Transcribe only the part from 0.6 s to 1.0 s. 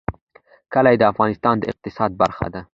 کلي